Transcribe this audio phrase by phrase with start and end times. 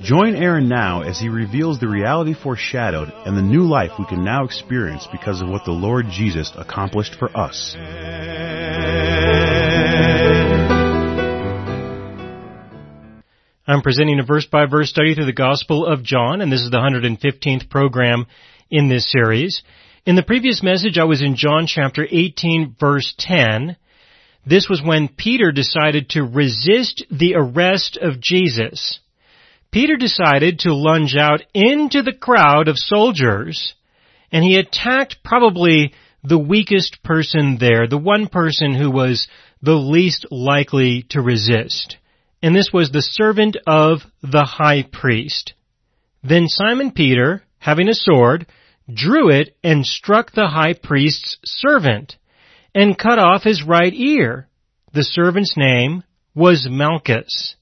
[0.00, 4.24] Join Aaron now as he reveals the reality foreshadowed and the new life we can
[4.24, 7.74] now experience because of what the Lord Jesus accomplished for us.
[13.66, 16.70] I'm presenting a verse by verse study through the Gospel of John, and this is
[16.70, 18.26] the 115th program
[18.70, 19.64] in this series.
[20.06, 23.76] In the previous message, I was in John chapter 18 verse 10.
[24.46, 29.00] This was when Peter decided to resist the arrest of Jesus.
[29.70, 33.74] Peter decided to lunge out into the crowd of soldiers,
[34.32, 35.92] and he attacked probably
[36.24, 39.28] the weakest person there, the one person who was
[39.62, 41.96] the least likely to resist
[42.42, 45.54] and this was the servant of the high priest.
[46.22, 48.46] Then Simon Peter, having a sword,
[48.92, 52.16] drew it and struck the high priest's servant,
[52.74, 54.48] and cut off his right ear.
[54.92, 57.56] The servant's name was Malchus.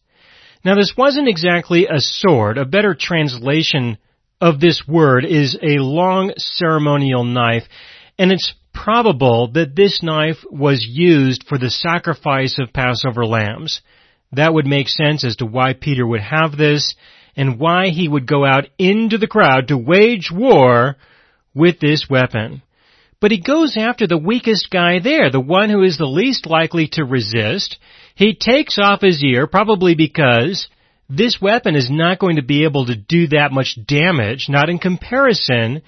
[0.66, 2.58] Now this wasn't exactly a sword.
[2.58, 3.98] A better translation
[4.40, 7.62] of this word is a long ceremonial knife,
[8.18, 13.80] and it's probable that this knife was used for the sacrifice of Passover lambs.
[14.32, 16.96] That would make sense as to why Peter would have this
[17.36, 20.96] and why he would go out into the crowd to wage war
[21.54, 22.62] with this weapon.
[23.20, 26.88] But he goes after the weakest guy there, the one who is the least likely
[26.94, 27.78] to resist.
[28.16, 30.68] He takes off his ear, probably because
[31.06, 34.78] this weapon is not going to be able to do that much damage, not in
[34.78, 35.82] comparison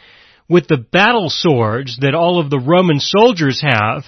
[0.47, 4.05] with the battle swords that all of the Roman soldiers have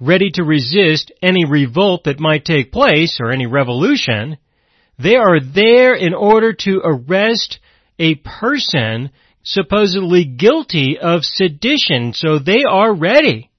[0.00, 4.38] ready to resist any revolt that might take place or any revolution.
[4.98, 7.60] They are there in order to arrest
[7.98, 9.10] a person
[9.44, 12.12] supposedly guilty of sedition.
[12.12, 13.50] So they are ready.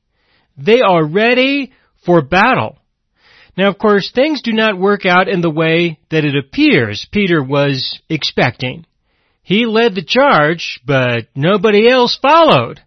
[0.58, 1.72] They are ready
[2.06, 2.77] for battle.
[3.57, 7.44] Now of course things do not work out in the way that it appears Peter
[7.44, 8.85] was expecting.
[9.41, 12.81] He led the charge, but nobody else followed.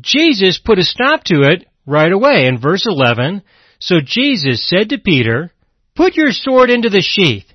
[0.00, 2.46] Jesus put a stop to it right away.
[2.46, 3.42] In verse 11,
[3.78, 5.52] so Jesus said to Peter,
[5.94, 7.46] Put your sword into the sheath.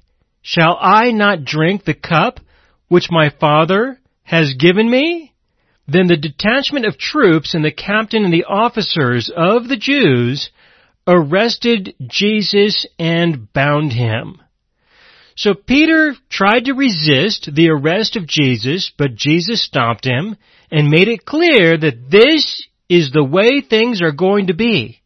[0.42, 2.40] Shall I not drink the cup
[2.88, 5.34] which my Father has given me?
[5.88, 10.50] Then the detachment of troops and the captain and the officers of the Jews
[11.08, 14.42] arrested Jesus and bound him.
[15.36, 20.38] So Peter tried to resist the arrest of Jesus, but Jesus stopped him
[20.72, 25.02] and made it clear that this is the way things are going to be.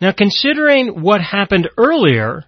[0.00, 2.44] Now considering what happened earlier,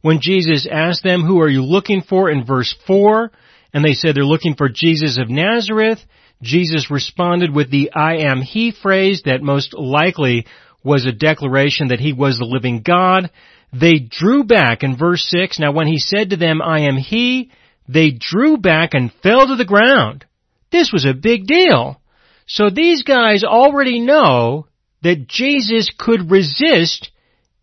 [0.00, 3.30] when Jesus asked them, who are you looking for in verse 4,
[3.74, 5.98] and they said they're looking for Jesus of Nazareth,
[6.40, 10.46] Jesus responded with the I am he phrase that most likely
[10.82, 13.30] was a declaration that he was the living God.
[13.72, 15.58] They drew back in verse 6.
[15.58, 17.50] Now when he said to them, I am he,
[17.88, 20.24] they drew back and fell to the ground.
[20.70, 22.00] This was a big deal.
[22.46, 24.66] So these guys already know
[25.02, 27.10] that Jesus could resist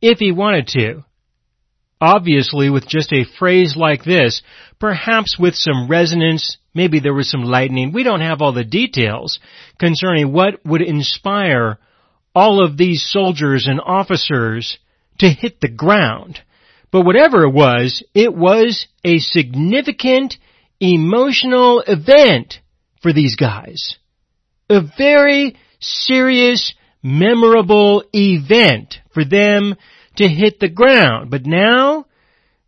[0.02, 1.06] if he wanted to.
[2.00, 4.42] Obviously, with just a phrase like this,
[4.80, 9.40] perhaps with some resonance, maybe there was some lightning, we don't have all the details
[9.80, 11.80] concerning what would inspire
[12.36, 14.78] all of these soldiers and officers
[15.20, 16.40] to hit the ground.
[16.92, 20.38] But whatever it was, it was a significant
[20.80, 22.60] emotional event
[23.02, 23.98] for these guys
[24.70, 26.74] a very serious,
[27.04, 29.76] memorable event for them
[30.16, 31.30] to hit the ground.
[31.30, 32.06] But now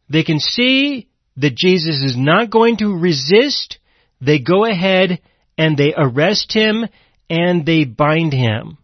[0.09, 1.07] they can see
[1.37, 3.79] that Jesus is not going to resist.
[4.21, 5.21] They go ahead
[5.57, 6.85] and they arrest him
[7.29, 8.77] and they bind him.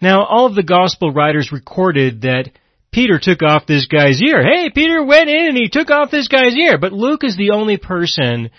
[0.00, 2.50] Now all of the gospel writers recorded that
[2.90, 4.42] Peter took off this guy's ear.
[4.42, 6.78] Hey, Peter went in and he took off this guy's ear.
[6.78, 8.50] But Luke is the only person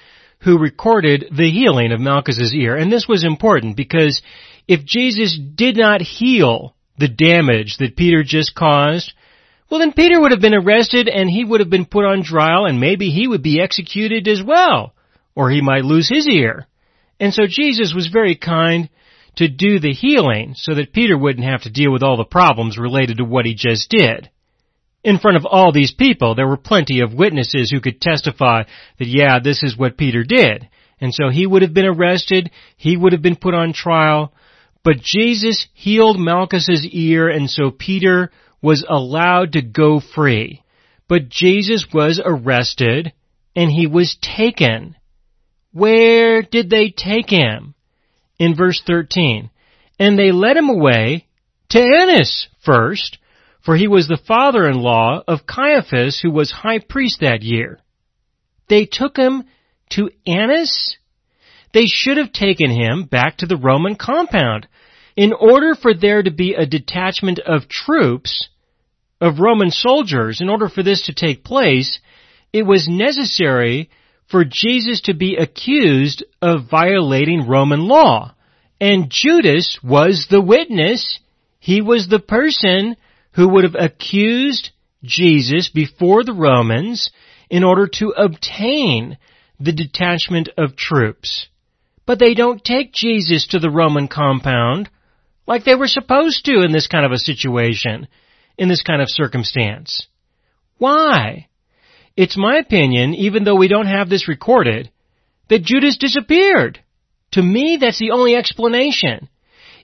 [0.42, 2.76] who recorded the healing of Malchus's ear.
[2.76, 4.22] And this was important because
[4.68, 9.14] if Jesus did not heal the damage that Peter just caused,
[9.70, 12.66] well then Peter would have been arrested and he would have been put on trial
[12.66, 14.94] and maybe he would be executed as well.
[15.36, 16.68] Or he might lose his ear.
[17.20, 18.90] And so Jesus was very kind
[19.36, 22.78] to do the healing so that Peter wouldn't have to deal with all the problems
[22.78, 24.30] related to what he just did
[25.04, 26.36] in front of all these people.
[26.36, 28.64] There were plenty of witnesses who could testify
[28.98, 30.68] that, yeah, this is what Peter did.
[31.00, 34.34] And so he would have been arrested, he would have been put on trial,
[34.84, 40.64] but Jesus healed Malchus's ear and so Peter was allowed to go free.
[41.08, 43.14] But Jesus was arrested
[43.56, 44.96] and he was taken.
[45.72, 47.76] Where did they take him?
[48.40, 49.50] In verse 13.
[50.00, 51.28] And they led him away
[51.70, 53.20] to Annas first,
[53.64, 57.80] for he was the father-in-law of Caiaphas who was high priest that year.
[58.70, 59.44] They took him
[59.92, 60.98] to Annas?
[61.74, 64.68] They should have taken him back to the Roman compound.
[65.16, 68.50] In order for there to be a detachment of troops,
[69.20, 72.00] of Roman soldiers, in order for this to take place,
[72.54, 73.90] it was necessary
[74.30, 78.34] for Jesus to be accused of violating Roman law.
[78.80, 81.20] And Judas was the witness.
[81.60, 82.96] He was the person
[83.32, 84.72] who would have accused
[85.04, 87.10] Jesus before the Romans
[87.50, 89.18] in order to obtain
[89.60, 91.48] the detachment of troops.
[92.06, 94.90] But they don't take Jesus to the Roman compound
[95.46, 98.08] like they were supposed to in this kind of a situation,
[98.58, 100.08] in this kind of circumstance.
[100.78, 101.48] Why?
[102.20, 104.92] It's my opinion, even though we don't have this recorded,
[105.48, 106.84] that Judas disappeared.
[107.32, 109.30] To me, that's the only explanation.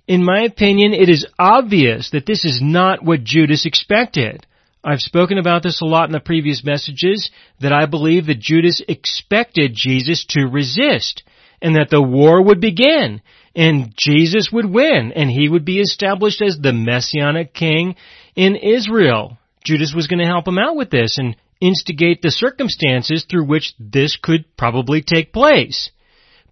[0.05, 4.45] In my opinion, it is obvious that this is not what Judas expected.
[4.83, 8.81] I've spoken about this a lot in the previous messages, that I believe that Judas
[8.85, 11.23] expected Jesus to resist,
[11.61, 13.21] and that the war would begin,
[13.55, 17.95] and Jesus would win, and he would be established as the Messianic king
[18.35, 19.37] in Israel.
[19.63, 23.73] Judas was going to help him out with this and instigate the circumstances through which
[23.79, 25.91] this could probably take place.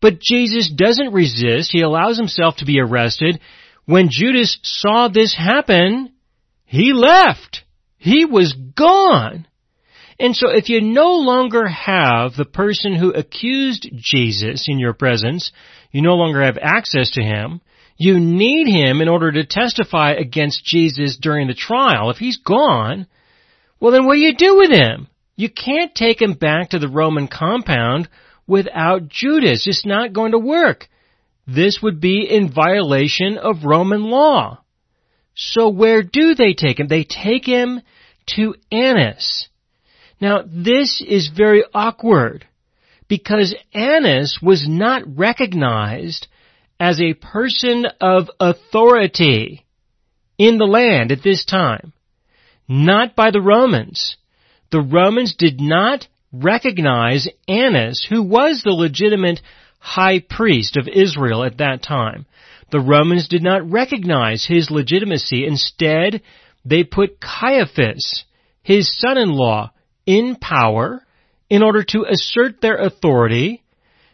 [0.02, 1.72] But Jesus doesn't resist.
[1.72, 3.40] He allows himself to be arrested.
[3.86, 6.14] When Judas saw this happen,
[6.66, 7.64] he left.
[7.98, 9.48] He was gone.
[10.20, 15.52] And so if you no longer have the person who accused Jesus in your presence,
[15.92, 17.62] you no longer have access to him,
[17.98, 22.10] you need him in order to testify against Jesus during the trial.
[22.10, 23.08] If he's gone,
[23.84, 25.10] well then what do you do with him?
[25.36, 28.08] You can't take him back to the Roman compound
[28.48, 29.68] without Judas.
[29.68, 30.88] It's not going to work.
[31.46, 34.64] This would be in violation of Roman law.
[35.36, 36.88] So where do they take him?
[36.88, 37.82] They take him
[38.38, 39.50] to Annas.
[40.22, 42.48] Now this is very awkward
[43.10, 46.28] because Annas was not recognized
[46.80, 49.66] as a person of authority
[50.38, 51.92] in the land at this time.
[52.68, 54.18] Not by the Romans.
[54.72, 59.42] The Romans did not recognize Annas, who was the legitimate
[59.80, 62.26] high priest of Israel at that time.
[62.72, 65.46] The Romans did not recognize his legitimacy.
[65.46, 66.22] Instead,
[66.66, 68.24] they put Caiaphas,
[68.64, 69.72] his son-in-law,
[70.06, 71.06] in power
[71.50, 73.62] in order to assert their authority,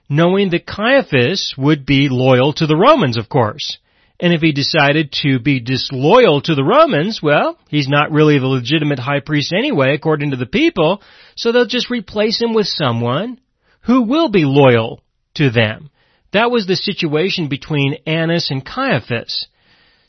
[0.10, 3.78] knowing that Caiaphas would be loyal to the Romans, of course.
[4.20, 8.48] And if he decided to be disloyal to the Romans, well, he's not really the
[8.48, 11.02] legitimate high priest anyway, according to the people,
[11.38, 13.40] so they'll just replace him with someone
[13.82, 15.02] who will be loyal
[15.36, 15.90] to them.
[16.34, 19.48] That was the situation between Annas and Caiaphas.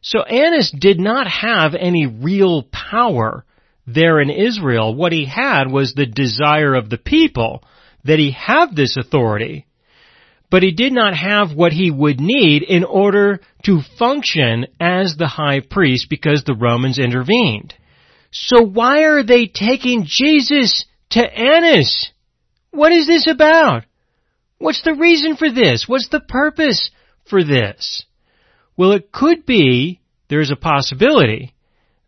[0.03, 3.45] So Annas did not have any real power
[3.87, 4.95] there in Israel.
[4.95, 7.63] What he had was the desire of the people
[8.05, 9.67] that he have this authority.
[10.51, 15.29] But he did not have what he would need in order to function as the
[15.29, 17.75] high priest because the Romans intervened.
[18.33, 22.11] So why are they taking Jesus to Annas?
[22.73, 23.85] What is this about?
[24.59, 25.85] What's the reason for this?
[25.87, 26.91] What's the purpose
[27.29, 28.05] for this?
[28.77, 31.55] Well, it could be, there's a possibility,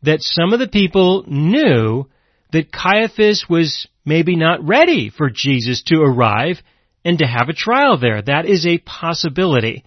[0.02, 2.08] that some of the people knew
[2.52, 6.60] that Caiaphas was maybe not ready for Jesus to arrive
[7.04, 8.22] and to have a trial there.
[8.22, 9.84] That is a possibility.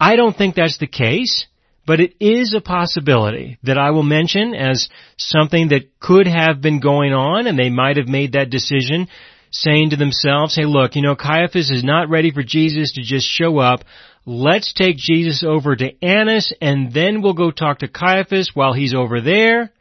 [0.00, 1.46] I don't think that's the case,
[1.86, 6.80] but it is a possibility that I will mention as something that could have been
[6.80, 9.08] going on and they might have made that decision
[9.50, 13.26] saying to themselves, hey look, you know, Caiaphas is not ready for Jesus to just
[13.26, 13.80] show up.
[14.26, 18.94] Let's take Jesus over to Annas and then we'll go talk to Caiaphas while he's
[18.94, 19.72] over there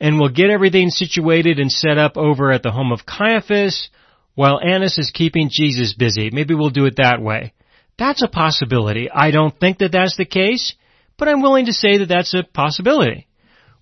[0.00, 3.88] and we'll get everything situated and set up over at the home of Caiaphas
[4.36, 6.30] while Annas is keeping Jesus busy.
[6.30, 7.54] Maybe we'll do it that way.
[7.98, 9.10] That's a possibility.
[9.10, 10.74] I don't think that that's the case,
[11.16, 13.26] but I'm willing to say that that's a possibility.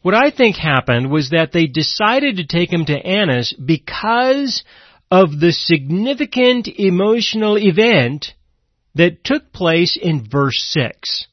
[0.01, 4.63] What I think happened was that they decided to take him to Annas because
[5.11, 8.33] of the significant emotional event
[8.95, 11.27] that took place in verse 6.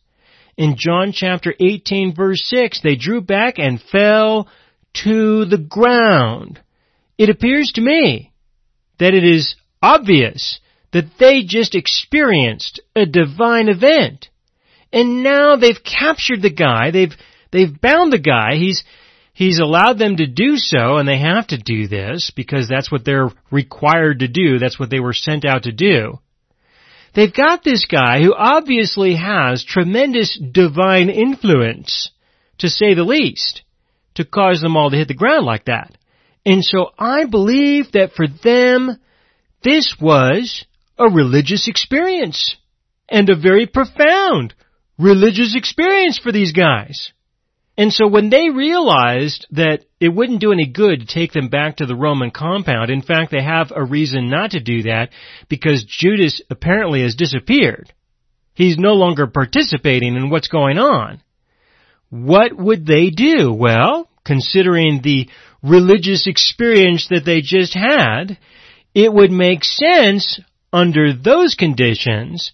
[0.58, 4.48] In John chapter 18 verse 6, they drew back and fell
[5.04, 6.60] to the ground.
[7.20, 8.31] It appears to me
[9.02, 10.60] that it is obvious
[10.94, 14.30] that they just experienced a divine event.
[14.94, 17.14] And now they've captured the guy, they've,
[17.52, 18.84] they've bound the guy, he's,
[19.34, 23.04] he's allowed them to do so, and they have to do this because that's what
[23.04, 26.20] they're required to do, that's what they were sent out to do.
[27.16, 32.12] They've got this guy who obviously has tremendous divine influence,
[32.60, 33.64] to say the least,
[34.14, 35.98] to cause them all to hit the ground like that.
[36.46, 38.98] And so I believe that for them,
[39.64, 40.66] this was
[40.98, 42.56] a religious experience.
[43.10, 44.54] And a very profound
[44.98, 47.12] religious experience for these guys.
[47.78, 51.78] And so when they realized that it wouldn't do any good to take them back
[51.78, 55.10] to the Roman compound, in fact they have a reason not to do that
[55.50, 57.92] because Judas apparently has disappeared.
[58.54, 61.22] He's no longer participating in what's going on.
[62.10, 63.54] What would they do?
[63.54, 65.30] Well, considering the
[65.64, 68.38] religious experience that they just had,
[68.94, 70.40] it would make sense
[70.74, 72.52] under those conditions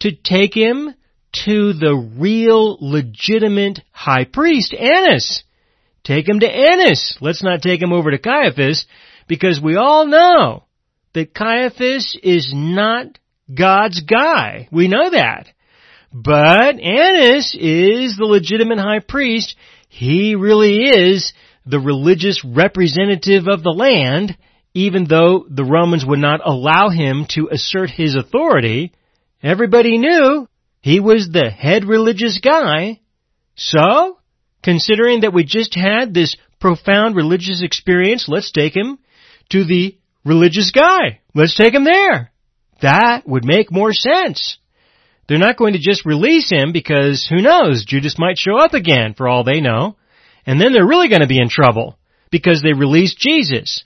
[0.00, 0.94] to take him
[1.44, 5.42] to the real legitimate high priest, Annas.
[6.04, 7.18] Take him to Annas.
[7.20, 8.86] Let's not take him over to Caiaphas
[9.26, 10.64] because we all know
[11.12, 13.18] that Caiaphas is not
[13.52, 14.68] God's guy.
[14.72, 15.48] We know that.
[16.12, 19.54] But Annas is the legitimate high priest.
[19.88, 21.32] He really is
[21.68, 24.36] the religious representative of the land,
[24.74, 28.92] even though the Romans would not allow him to assert his authority.
[29.42, 30.48] Everybody knew
[30.80, 33.00] he was the head religious guy.
[33.54, 34.18] So,
[34.62, 38.98] considering that we just had this profound religious experience, let's take him
[39.50, 41.20] to the religious guy.
[41.34, 42.32] Let's take him there.
[42.80, 44.58] That would make more sense.
[45.28, 49.12] They're not going to just release him because who knows, Judas might show up again
[49.14, 49.97] for all they know.
[50.48, 51.98] And then they're really going to be in trouble
[52.30, 53.84] because they released Jesus.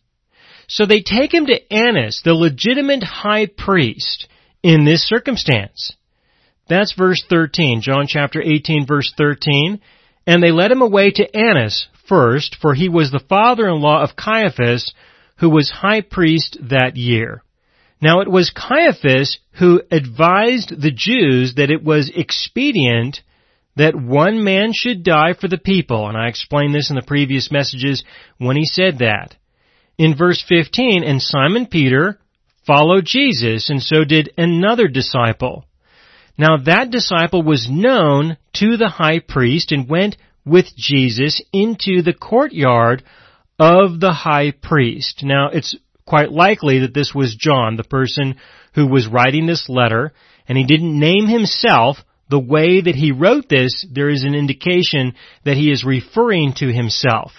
[0.69, 4.29] So they take him to Annas, the legitimate high priest
[4.63, 5.97] in this circumstance.
[6.69, 9.81] That's verse 13, John chapter 18 verse 13.
[10.25, 14.95] And they led him away to Annas first, for he was the father-in-law of Caiaphas,
[15.39, 17.43] who was high priest that year.
[18.01, 23.21] Now it was Caiaphas who advised the Jews that it was expedient
[23.77, 27.51] that one man should die for the people, and I explained this in the previous
[27.51, 28.05] messages
[28.39, 29.35] when he said that.
[29.99, 32.19] In verse 15, and Simon Peter
[32.67, 35.65] followed Jesus, and so did another disciple.
[36.39, 42.15] Now that disciple was known to the high priest and went with Jesus into the
[42.15, 43.03] courtyard
[43.59, 45.23] of the high priest.
[45.23, 45.77] Now it's
[46.07, 48.37] quite likely that this was John, the person
[48.75, 50.13] who was writing this letter,
[50.49, 51.99] and he didn't name himself.
[52.33, 55.13] The way that he wrote this, there is an indication
[55.45, 57.33] that he is referring to himself.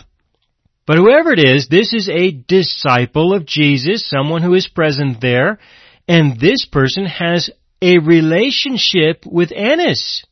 [0.85, 5.57] But whoever it is, this is a disciple of Jesus, someone who is present there,
[6.07, 7.49] and this person has
[7.81, 10.23] a relationship with Annas.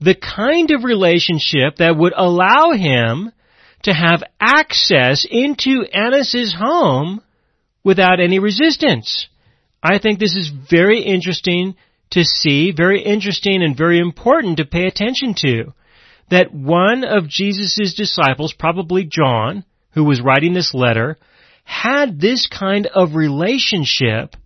[0.00, 3.30] The kind of relationship that would allow him
[3.82, 7.20] to have access into Annas' home
[7.84, 9.28] without any resistance.
[9.82, 11.76] I think this is very interesting
[12.10, 15.72] to see, very interesting and very important to pay attention to.
[16.30, 21.18] That one of Jesus' disciples, probably John, who was writing this letter,
[21.64, 24.36] had this kind of relationship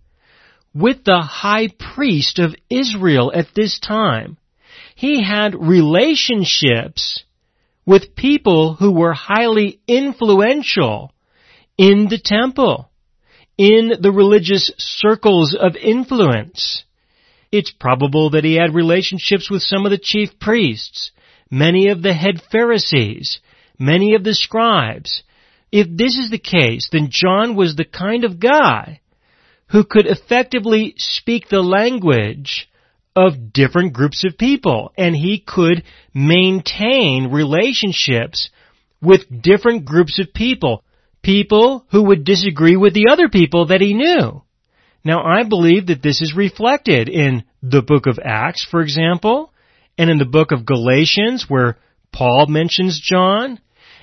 [0.73, 4.37] with the high priest of Israel at this time.
[4.95, 7.23] He had relationships
[7.85, 11.11] with people who were highly influential
[11.77, 12.89] in the temple,
[13.57, 16.83] in the religious circles of influence.
[17.51, 21.11] It's probable that he had relationships with some of the chief priests,
[21.49, 23.39] many of the head Pharisees,
[23.77, 25.23] many of the scribes.
[25.71, 29.01] If this is the case, then John was the kind of guy
[29.67, 32.69] who could effectively speak the language
[33.15, 38.49] of different groups of people and he could maintain relationships
[39.01, 40.83] with different groups of people.
[41.21, 44.41] People who would disagree with the other people that he knew.
[45.03, 49.51] Now I believe that this is reflected in the book of Acts, for example,
[49.97, 51.77] and in the book of Galatians where
[52.11, 53.59] Paul mentions John,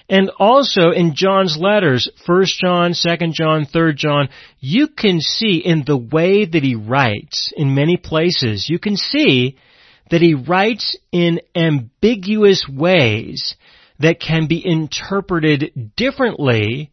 [0.09, 4.29] and also in John's letters, 1 John, 2 John, 3 John,
[4.59, 9.57] you can see in the way that he writes, in many places, you can see
[10.11, 13.55] that he writes in ambiguous ways
[13.99, 16.91] that can be interpreted differently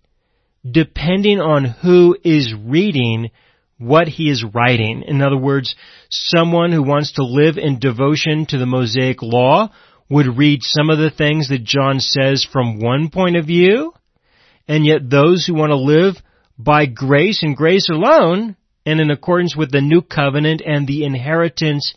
[0.69, 3.29] depending on who is reading
[3.77, 5.03] what he is writing.
[5.05, 5.75] In other words,
[6.09, 9.69] someone who wants to live in devotion to the Mosaic Law
[10.09, 13.93] would read some of the things that John says from one point of view,
[14.67, 16.15] and yet those who want to live
[16.57, 18.55] by grace and grace alone
[18.85, 21.93] and in accordance with the new covenant and the inheritance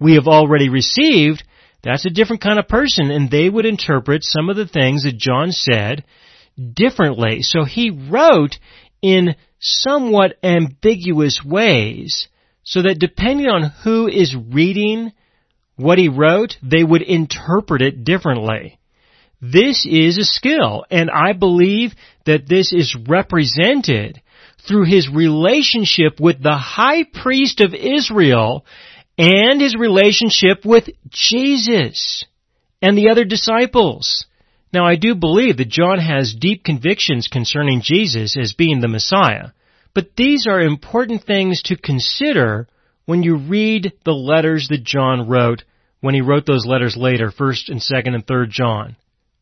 [0.00, 1.42] we have already received,
[1.82, 5.18] that's a different kind of person and they would interpret some of the things that
[5.18, 6.04] John said
[6.74, 7.42] differently.
[7.42, 8.56] So he wrote
[9.02, 12.28] in somewhat ambiguous ways
[12.62, 15.12] so that depending on who is reading
[15.76, 18.78] what he wrote, they would interpret it differently.
[19.40, 21.94] This is a skill, and I believe
[22.26, 24.20] that this is represented
[24.66, 28.66] through his relationship with the high priest of Israel
[29.16, 32.24] and his relationship with Jesus
[32.82, 34.26] and the other disciples.
[34.72, 39.50] Now I do believe that John has deep convictions concerning Jesus as being the Messiah,
[39.94, 42.68] but these are important things to consider
[43.06, 45.64] when you read the letters that John wrote
[46.00, 48.96] when he wrote those letters later, 1st and 2nd and 3rd John.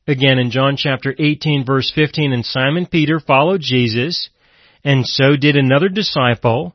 [0.08, 4.30] Again in John chapter 18 verse 15, and Simon Peter followed Jesus,
[4.84, 6.74] and so did another disciple.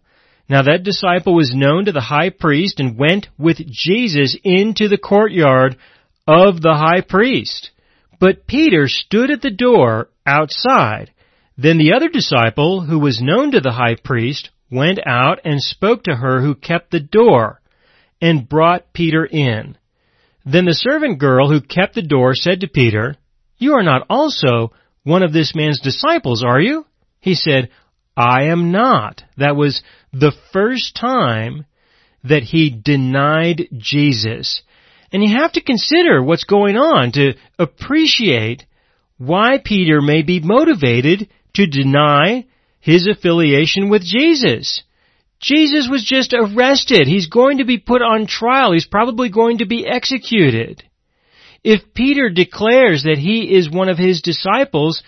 [0.49, 4.97] Now that disciple was known to the high priest and went with Jesus into the
[4.97, 5.77] courtyard
[6.27, 7.71] of the high priest.
[8.21, 11.11] But Peter stood at the door outside.
[11.57, 16.03] Then the other disciple, who was known to the high priest, went out and spoke
[16.03, 17.61] to her who kept the door,
[18.21, 19.75] and brought Peter in.
[20.45, 23.15] Then the servant girl who kept the door said to Peter,
[23.57, 24.71] You are not also
[25.03, 26.85] one of this man's disciples, are you?
[27.19, 27.69] He said,
[28.15, 29.23] I am not.
[29.37, 29.81] That was
[30.13, 31.65] the first time
[32.23, 34.61] that he denied Jesus.
[35.11, 38.65] And you have to consider what's going on to appreciate
[39.17, 42.45] why Peter may be motivated to deny
[42.79, 44.83] his affiliation with Jesus.
[45.39, 47.07] Jesus was just arrested.
[47.07, 48.73] He's going to be put on trial.
[48.73, 50.83] He's probably going to be executed.
[51.63, 55.03] If Peter declares that he is one of his disciples,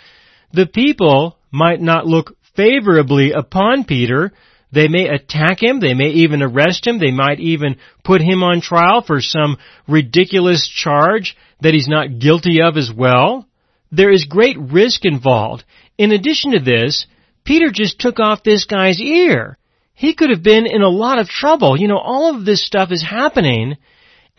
[0.51, 4.31] the people might not look favorably upon Peter
[4.73, 5.79] they may attack him.
[5.79, 6.97] They may even arrest him.
[6.97, 12.61] They might even put him on trial for some ridiculous charge that he's not guilty
[12.61, 13.47] of as well.
[13.91, 15.63] There is great risk involved.
[15.99, 17.05] In addition to this,
[17.43, 19.59] Peter just took off this guy's ear.
[19.93, 21.79] He could have been in a lot of trouble.
[21.79, 23.77] You know, all of this stuff is happening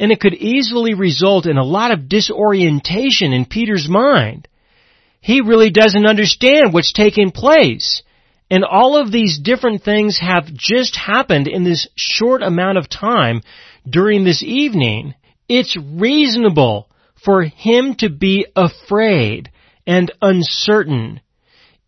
[0.01, 4.49] and it could easily result in a lot of disorientation in Peter's mind.
[5.21, 8.03] He really doesn't understand what's taking place.
[8.51, 13.41] And all of these different things have just happened in this short amount of time
[13.89, 15.15] during this evening.
[15.49, 16.89] It's reasonable
[17.25, 19.51] for him to be afraid
[19.87, 21.21] and uncertain.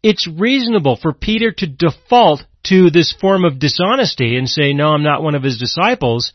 [0.02, 5.02] It's reasonable for Peter to default to this form of dishonesty and say, no, I'm
[5.02, 6.32] not one of his disciples,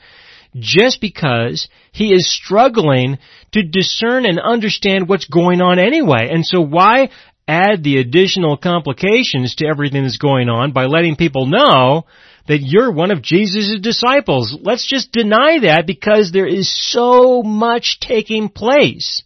[0.55, 3.17] just because he is struggling
[3.53, 6.29] to discern and understand what's going on anyway.
[6.31, 7.09] And so why
[7.47, 12.05] add the additional complications to everything that's going on by letting people know
[12.47, 14.57] that you're one of Jesus' disciples.
[14.61, 19.23] Let's just deny that because there is so much taking place.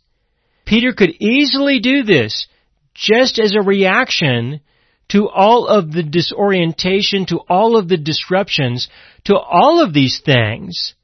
[0.65, 2.47] Peter could easily do this
[2.93, 4.61] just as a reaction
[5.09, 8.89] to all of the disorientation, to all of the disruptions,
[9.25, 10.95] to all of these things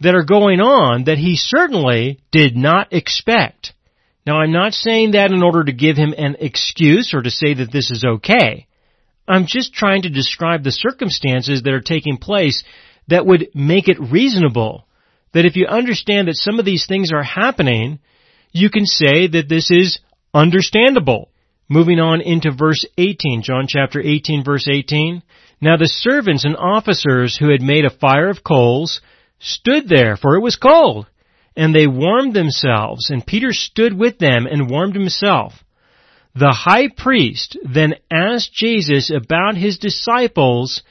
[0.00, 3.73] that are going on that he certainly did not expect.
[4.26, 7.54] Now I'm not saying that in order to give him an excuse or to say
[7.54, 8.66] that this is okay.
[9.28, 12.64] I'm just trying to describe the circumstances that are taking place
[13.08, 14.86] that would make it reasonable.
[15.32, 17.98] That if you understand that some of these things are happening,
[18.52, 19.98] you can say that this is
[20.32, 21.30] understandable.
[21.68, 25.22] Moving on into verse 18, John chapter 18 verse 18.
[25.60, 29.00] Now the servants and officers who had made a fire of coals
[29.38, 31.06] stood there, for it was cold
[31.56, 35.52] and they warmed themselves, and Peter stood with them and warmed himself.
[36.34, 40.82] The high priest then asked Jesus about his disciples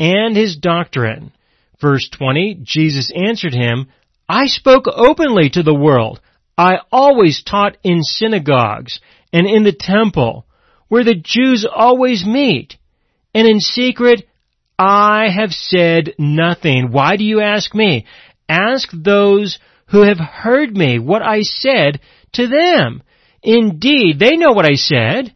[0.00, 1.32] and his doctrine.
[1.80, 3.88] Verse 20, Jesus answered him,
[4.28, 6.20] I spoke openly to the world.
[6.58, 9.00] I always taught in synagogues
[9.32, 10.44] and in the temple,
[10.88, 12.76] where the Jews always meet.
[13.32, 14.26] And in secret,
[14.78, 16.90] I have said nothing.
[16.90, 18.06] Why do you ask me?
[18.48, 19.58] Ask those
[19.90, 22.00] who have heard me, what I said
[22.32, 23.02] to them.
[23.42, 25.34] Indeed, they know what I said.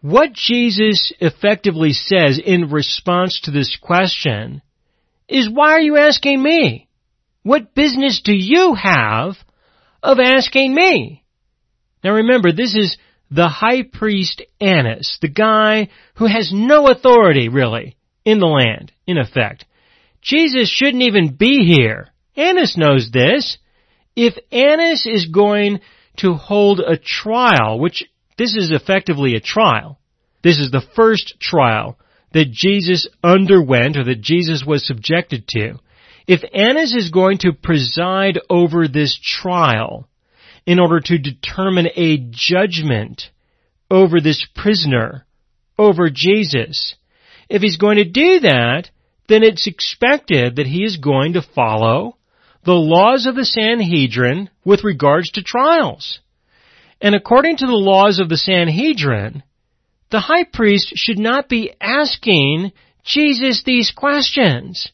[0.00, 4.62] What Jesus effectively says in response to this question
[5.28, 6.88] is, why are you asking me?
[7.42, 9.36] What business do you have
[10.02, 11.24] of asking me?
[12.02, 12.96] Now remember, this is
[13.30, 19.18] the high priest Annas, the guy who has no authority really in the land, in
[19.18, 19.66] effect.
[20.22, 22.08] Jesus shouldn't even be here.
[22.36, 23.58] Annas knows this
[24.16, 25.80] if Annas is going
[26.18, 28.04] to hold a trial, which
[28.38, 29.98] this is effectively a trial,
[30.42, 31.98] this is the first trial
[32.32, 35.78] that Jesus underwent or that Jesus was subjected to,
[36.26, 40.08] if Annas is going to preside over this trial
[40.66, 43.30] in order to determine a judgment
[43.90, 45.26] over this prisoner,
[45.78, 46.94] over Jesus,
[47.48, 48.90] if he's going to do that,
[49.28, 52.16] then it's expected that he is going to follow
[52.64, 56.20] the laws of the Sanhedrin with regards to trials.
[57.00, 59.42] And according to the laws of the Sanhedrin,
[60.10, 62.72] the high priest should not be asking
[63.04, 64.88] Jesus these questions.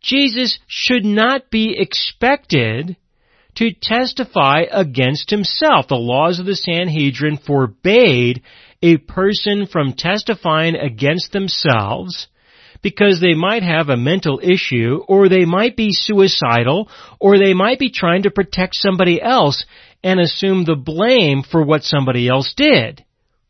[0.00, 2.96] Jesus should not be expected
[3.56, 5.88] to testify against himself.
[5.88, 8.42] The laws of the Sanhedrin forbade
[8.82, 12.28] a person from testifying against themselves
[12.82, 16.88] because they might have a mental issue or they might be suicidal
[17.20, 19.64] or they might be trying to protect somebody else
[20.02, 23.04] and assume the blame for what somebody else did.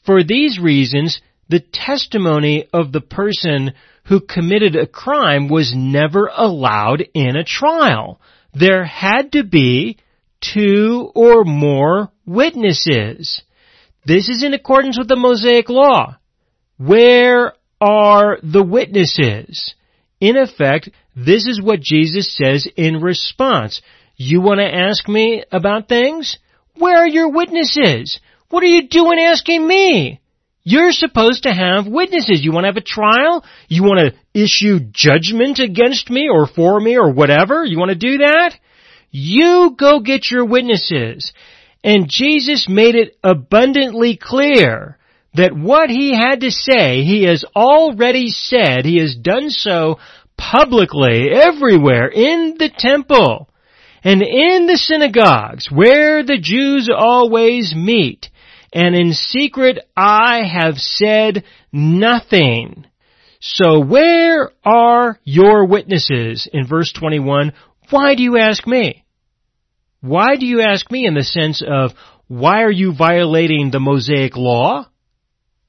[0.04, 3.72] For these reasons, the testimony of the person
[4.04, 8.20] who committed a crime was never allowed in a trial.
[8.52, 9.98] There had to be
[10.40, 13.42] two or more witnesses.
[14.04, 16.16] This is in accordance with the Mosaic Law.
[16.76, 19.74] Where are the witnesses?
[20.20, 23.82] In effect, this is what Jesus says in response.
[24.16, 26.38] You want to ask me about things?
[26.76, 28.20] Where are your witnesses?
[28.50, 30.20] What are you doing asking me?
[30.62, 32.44] You're supposed to have witnesses.
[32.44, 33.44] You want to have a trial?
[33.66, 37.64] You want to issue judgment against me or for me or whatever?
[37.64, 38.54] You want to do that?
[39.10, 41.32] You go get your witnesses.
[41.82, 44.98] And Jesus made it abundantly clear
[45.34, 49.98] that what he had to say, he has already said, he has done so
[50.36, 53.48] publicly everywhere in the temple
[54.04, 58.28] and in the synagogues where the Jews always meet
[58.72, 62.86] and in secret I have said nothing.
[63.40, 66.48] So where are your witnesses?
[66.52, 67.52] In verse 21,
[67.90, 69.04] why do you ask me?
[70.00, 71.92] Why do you ask me in the sense of,
[72.26, 74.88] why are you violating the Mosaic law?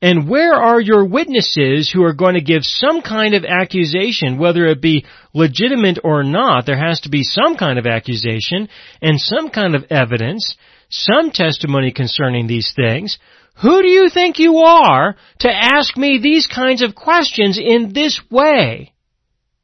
[0.03, 4.65] And where are your witnesses who are going to give some kind of accusation, whether
[4.65, 6.65] it be legitimate or not?
[6.65, 8.67] There has to be some kind of accusation
[9.01, 10.57] and some kind of evidence
[10.89, 13.17] some testimony concerning these things.
[13.61, 18.19] Who do you think you are to ask me these kinds of questions in this
[18.29, 18.91] way?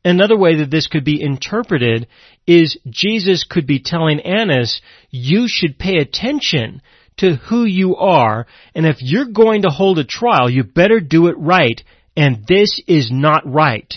[0.05, 2.07] Another way that this could be interpreted
[2.47, 6.81] is Jesus could be telling Annas, you should pay attention
[7.19, 11.27] to who you are, and if you're going to hold a trial, you better do
[11.27, 11.81] it right,
[12.15, 13.93] and this is not right.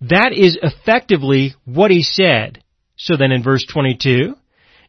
[0.00, 2.62] That is effectively what he said.
[2.96, 4.34] So then in verse 22,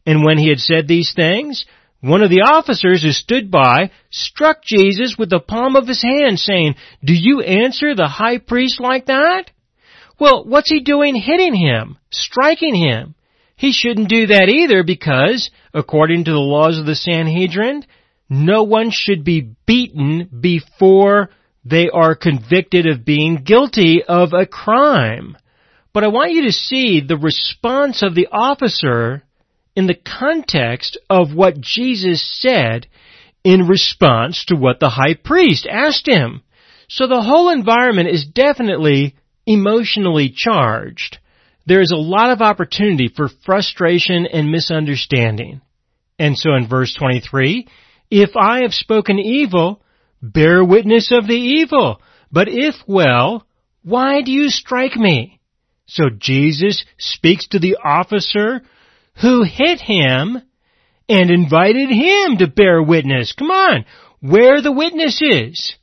[0.06, 1.66] and when he had said these things,
[2.02, 6.40] one of the officers who stood by struck Jesus with the palm of his hand
[6.40, 9.52] saying, Do you answer the high priest like that?
[10.20, 13.16] Well, what's he doing hitting him, striking him?
[13.56, 17.86] He shouldn't do that either because, according to the laws of the Sanhedrin,
[18.30, 21.30] no one should be beaten before
[21.66, 25.38] they are convicted of being guilty of a crime.
[25.94, 29.24] But I want you to see the response of the officer
[29.76, 32.88] in the context of what Jesus said
[33.44, 36.42] in response to what the high priest asked him.
[36.88, 41.19] So the whole environment is definitely emotionally charged.
[41.70, 45.62] There is a lot of opportunity for frustration and misunderstanding.
[46.18, 47.68] And so in verse 23,
[48.10, 49.80] if I have spoken evil,
[50.20, 52.02] bear witness of the evil.
[52.32, 53.46] But if well,
[53.84, 55.40] why do you strike me?
[55.86, 58.62] So Jesus speaks to the officer
[59.22, 60.42] who hit him
[61.08, 63.34] and invited him to bear witness.
[63.34, 63.86] Come on,
[64.22, 65.76] where are the witnesses?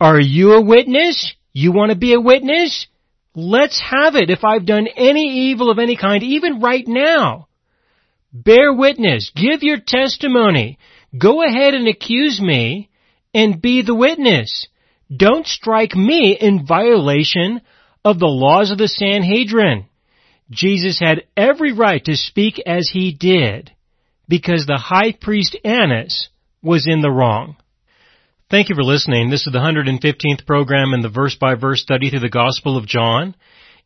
[0.00, 1.36] Are you a witness?
[1.52, 2.88] You want to be a witness?
[3.34, 7.48] Let's have it if I've done any evil of any kind, even right now.
[8.32, 9.30] Bear witness.
[9.34, 10.78] Give your testimony.
[11.16, 12.90] Go ahead and accuse me
[13.34, 14.68] and be the witness.
[15.14, 17.60] Don't strike me in violation
[18.04, 19.86] of the laws of the Sanhedrin.
[20.50, 23.70] Jesus had every right to speak as he did
[24.28, 26.28] because the high priest Annas
[26.62, 27.56] was in the wrong.
[28.50, 29.30] Thank you for listening.
[29.30, 32.84] This is the 115th program in the verse by verse study through the Gospel of
[32.84, 33.36] John.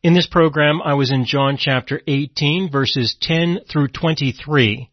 [0.01, 4.89] In this program, I was in John chapter 18 verses 10 through 23.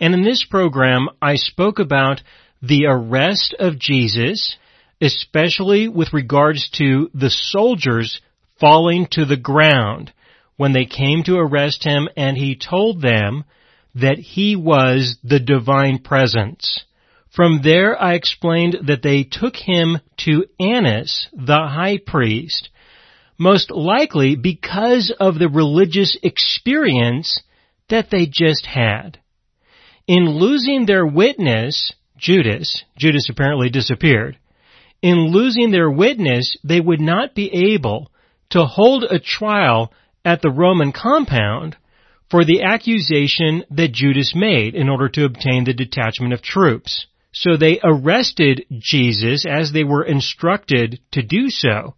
[0.00, 2.20] And in this program, I spoke about
[2.62, 4.56] the arrest of Jesus,
[5.00, 8.20] especially with regards to the soldiers
[8.58, 10.12] falling to the ground
[10.56, 13.44] when they came to arrest him and he told them
[13.94, 16.82] that he was the divine presence.
[17.32, 22.68] From there I explained that they took him to Annas, the high priest,
[23.38, 27.40] most likely because of the religious experience
[27.88, 29.18] that they just had.
[30.06, 34.36] In losing their witness, Judas, Judas apparently disappeared.
[35.00, 38.12] In losing their witness, they would not be able
[38.50, 39.90] to hold a trial
[40.22, 41.76] at the Roman compound
[42.30, 47.06] for the accusation that Judas made in order to obtain the detachment of troops.
[47.32, 51.94] So they arrested Jesus as they were instructed to do so.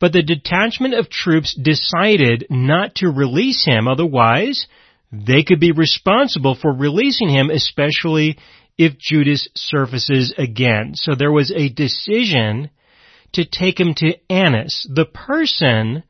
[0.00, 4.66] But the detachment of troops decided not to release him, otherwise
[5.12, 8.38] they could be responsible for releasing him, especially
[8.76, 10.92] if Judas surfaces again.
[10.94, 12.70] So there was a decision
[13.32, 16.04] to take him to Annas, the person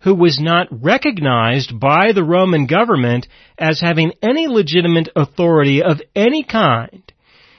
[0.00, 6.42] who was not recognized by the Roman government as having any legitimate authority of any
[6.44, 7.02] kind.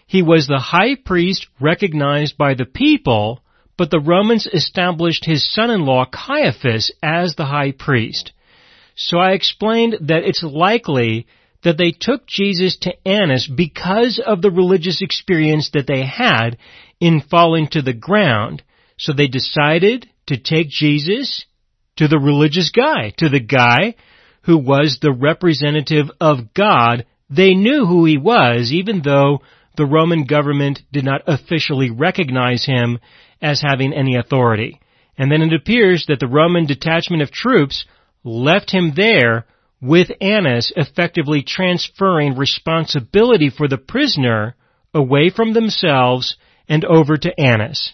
[0.10, 3.44] He was the high priest recognized by the people,
[3.78, 8.34] but the Romans established his son-in-law Caiaphas as the high priest.
[8.96, 11.28] So I explained that it's likely
[11.62, 16.58] that they took Jesus to Annas because of the religious experience that they had
[17.00, 18.64] in falling to the ground.
[18.98, 21.46] So they decided to take Jesus
[21.98, 23.94] to the religious guy, to the guy
[24.42, 27.06] who was the representative of God.
[27.30, 29.44] They knew who he was, even though
[29.80, 33.00] the Roman government did not officially recognize him
[33.42, 34.78] as having any authority.
[35.18, 37.86] And then it appears that the Roman detachment of troops
[38.26, 39.46] left him there
[39.82, 44.58] with Annas effectively transferring responsibility for the prisoner
[44.94, 46.36] away from themselves
[46.68, 47.94] and over to Annas.